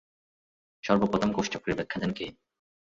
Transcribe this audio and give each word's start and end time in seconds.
সর্বপ্রথম 0.83 1.29
কোষচক্রের 1.33 1.77
ব্যাখ্যা 1.77 1.97
দেন 1.99 2.11
কে? 2.13 2.25